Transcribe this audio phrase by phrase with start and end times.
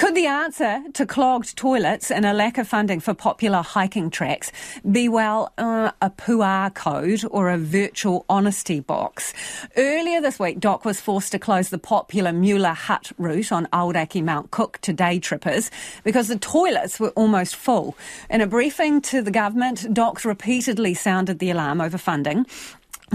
[0.00, 4.50] Could the answer to clogged toilets and a lack of funding for popular hiking tracks
[4.90, 9.34] be, well, uh, a QR code or a virtual honesty box?
[9.76, 14.24] Earlier this week, DOC was forced to close the popular Mueller Hut route on Aoraki
[14.24, 15.70] Mount Cook to day trippers
[16.02, 17.94] because the toilets were almost full.
[18.30, 22.46] In a briefing to the government, DOC repeatedly sounded the alarm over funding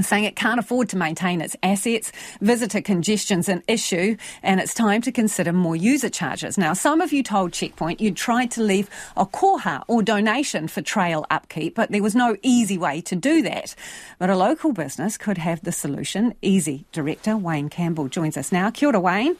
[0.04, 2.12] saying it can't afford to maintain its assets.
[2.41, 6.57] Visitor congestion's an issue, and it's time to consider more user charges.
[6.57, 10.81] Now, some of you told Checkpoint you'd tried to leave a koha or donation for
[10.81, 13.76] trail upkeep, but there was no easy way to do that.
[14.20, 16.34] But a local business could have the solution.
[16.41, 18.70] EZE director Wayne Campbell joins us now.
[18.72, 19.36] Kia ora, Wayne.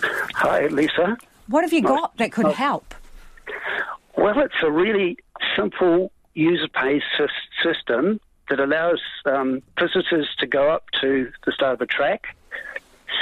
[0.00, 1.16] Hi, Lisa.
[1.48, 2.52] What have you got that could oh.
[2.52, 2.94] help?
[4.16, 5.18] Well, it's a really
[5.56, 7.02] simple user-pay
[7.62, 12.36] system that allows um, visitors to go up to the start of a track,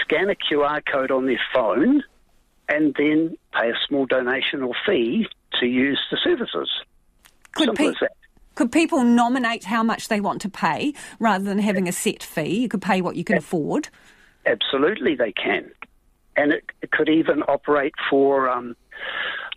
[0.02, 2.02] scan a QR code on their phone,
[2.68, 5.26] and then pay a small donation or fee
[5.60, 6.70] to use the services.
[7.52, 7.92] Could, pe-
[8.54, 12.60] could people nominate how much they want to pay rather than having a set fee?
[12.60, 13.88] You could pay what you can afford.
[14.44, 15.70] Absolutely, they can.
[16.36, 18.76] And it, it could even operate for um,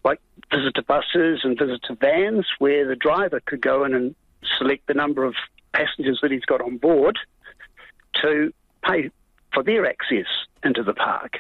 [0.04, 4.16] like visitor buses and visitor vans where the driver could go in and
[4.58, 5.36] select the number of
[5.74, 7.18] passengers that he's got on board
[8.22, 8.54] to
[8.84, 9.10] pay
[9.54, 10.28] for their access
[10.64, 11.38] into the park.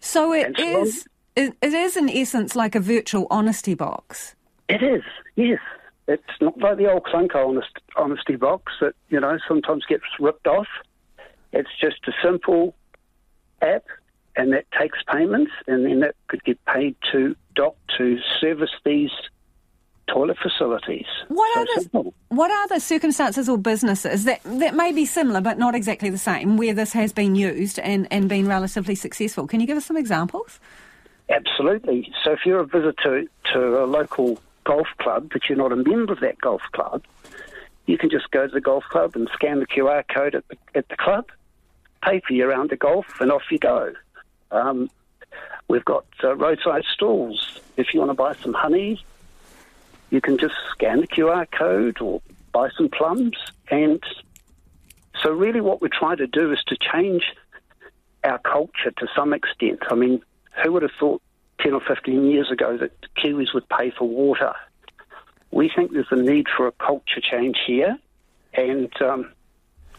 [0.00, 1.08] So it so is.
[1.36, 4.34] It, it is in essence like a virtual honesty box.
[4.68, 5.02] It is,
[5.36, 5.60] yes.
[6.08, 10.46] It's not like the old clunker honest, honesty box that you know sometimes gets ripped
[10.46, 10.66] off.
[11.52, 12.74] It's just a simple
[13.62, 13.84] app,
[14.36, 19.10] and that takes payments, and then that could get paid to DOC to service these
[20.12, 21.06] toilet facilities.
[21.28, 22.14] What so are the simple.
[22.28, 26.18] what are the circumstances or businesses that that may be similar but not exactly the
[26.18, 29.46] same where this has been used and and been relatively successful?
[29.46, 30.60] Can you give us some examples?
[31.30, 32.10] Absolutely.
[32.24, 36.12] So if you're a visitor to a local golf club but you're not a member
[36.12, 37.04] of that golf club,
[37.86, 40.56] you can just go to the golf club and scan the QR code at the,
[40.74, 41.30] at the club,
[42.02, 43.94] pay for your round of golf, and off you go.
[44.50, 44.90] Um,
[45.68, 47.60] we've got uh, roadside stalls.
[47.76, 49.02] If you want to buy some honey,
[50.10, 53.36] you can just scan the QR code or buy some plums.
[53.70, 54.02] And
[55.22, 57.24] so, really, what we're trying to do is to change
[58.24, 59.80] our culture to some extent.
[59.90, 60.22] I mean,
[60.62, 61.22] who would have thought
[61.60, 64.54] 10 or 15 years ago that Kiwis would pay for water?
[65.50, 67.98] We think there's a need for a culture change here,
[68.54, 69.32] and um,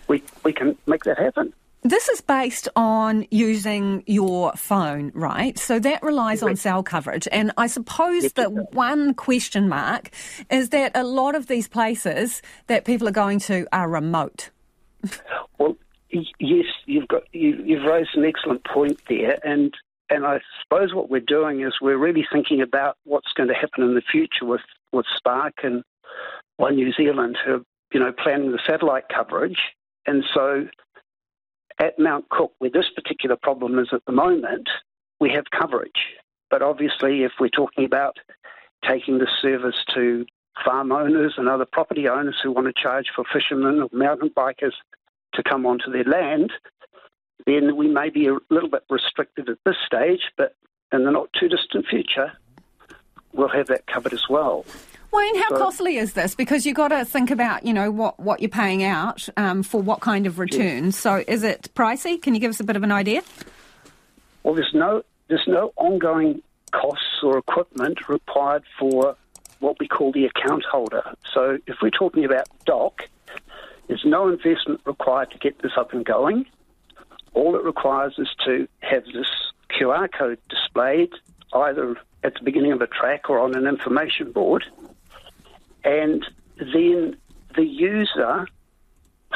[0.07, 1.53] we, we can make that happen.
[1.81, 5.57] This is based on using your phone, right?
[5.57, 7.27] So that relies on cell coverage.
[7.31, 10.09] And I suppose that one question mark
[10.49, 14.49] is that a lot of these places that people are going to are remote.
[15.57, 15.77] Well,
[16.09, 19.73] yes, you've got you, you've raised an excellent point there, and
[20.09, 23.83] and I suppose what we're doing is we're really thinking about what's going to happen
[23.83, 24.61] in the future with
[24.91, 25.83] with Spark and
[26.57, 27.61] One New Zealand, who are,
[27.93, 29.59] you know planning the satellite coverage,
[30.05, 30.67] and so
[31.79, 34.69] at Mount Cook, where this particular problem is at the moment,
[35.19, 36.17] we have coverage.
[36.49, 38.17] But obviously, if we're talking about
[38.87, 40.25] taking the service to
[40.63, 44.73] farm owners and other property owners who want to charge for fishermen or mountain bikers
[45.33, 46.51] to come onto their land,
[47.45, 50.55] then we may be a little bit restricted at this stage, but
[50.91, 52.33] in the not too distant future,
[53.31, 54.65] we'll have that covered as well.
[55.11, 56.35] Wayne, how so, costly is this?
[56.35, 59.81] Because you've got to think about, you know, what, what you're paying out um, for
[59.81, 60.91] what kind of return.
[60.91, 62.21] So is it pricey?
[62.21, 63.21] Can you give us a bit of an idea?
[64.43, 69.15] Well, there's no there's no ongoing costs or equipment required for
[69.59, 71.03] what we call the account holder.
[71.33, 73.09] So if we're talking about DOC,
[73.87, 76.45] there's no investment required to get this up and going.
[77.33, 79.27] All it requires is to have this
[79.69, 81.11] QR code displayed
[81.53, 84.65] either at the beginning of a track or on an information board
[85.89, 86.23] and
[86.57, 87.17] then
[87.55, 88.47] the user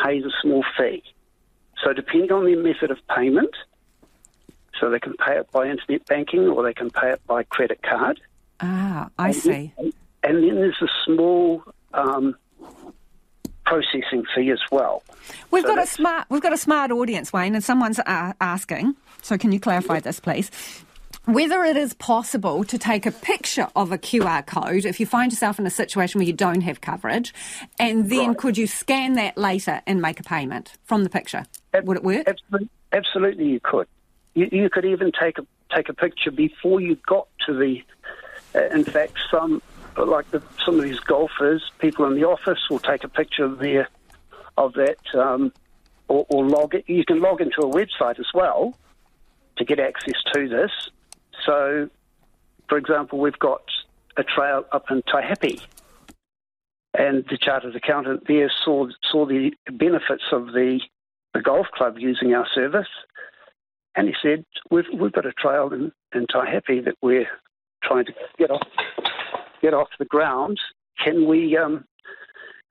[0.03, 1.03] pays a small fee.
[1.83, 3.55] So, depending on their method of payment,
[4.79, 7.81] so they can pay it by internet banking or they can pay it by credit
[7.81, 8.21] card.
[8.59, 9.73] Ah, I and see.
[9.77, 9.93] Then,
[10.23, 11.63] and then there's a small
[11.93, 12.35] um,
[13.65, 15.03] processing fee as well.
[15.51, 16.27] We've so got a smart.
[16.29, 18.95] We've got a smart audience, Wayne, and someone's uh, asking.
[19.23, 20.51] So, can you clarify this, please?
[21.25, 25.31] Whether it is possible to take a picture of a QR code if you find
[25.31, 27.33] yourself in a situation where you don't have coverage,
[27.79, 28.37] and then right.
[28.37, 31.45] could you scan that later and make a payment from the picture?
[31.73, 32.27] Ab- Would it work?
[32.27, 33.87] Absolutely, absolutely you could.
[34.33, 37.83] You, you, could even take a take a picture before you got to the.
[38.55, 39.61] Uh, in fact, some
[39.95, 43.59] like the, some of these golfers, people in the office will take a picture of
[43.59, 43.87] their
[44.57, 45.53] of that, um,
[46.07, 46.83] or, or log it.
[46.87, 48.77] You can log into a website as well
[49.57, 50.71] to get access to this
[51.45, 51.89] so
[52.69, 53.63] for example, we've got
[54.17, 55.61] a trail up in Taihape,
[56.97, 60.79] and the chartered accountant there saw saw the benefits of the
[61.33, 62.87] the golf club using our service,
[63.95, 67.27] and he said, "We've we've got a trail in, in Taihape that we're
[67.83, 68.67] trying to get off
[69.61, 70.59] get off the ground.
[71.03, 71.85] Can we um,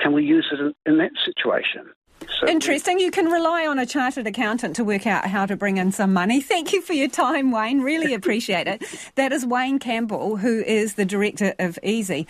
[0.01, 1.91] can we use it in, in that situation?"
[2.41, 2.99] So Interesting.
[2.99, 6.13] You can rely on a chartered accountant to work out how to bring in some
[6.13, 6.41] money.
[6.53, 7.81] Thank you for your time, Wayne.
[7.81, 8.83] Really appreciate it.
[9.15, 12.27] That is Wayne Campbell, who is the director of EZE.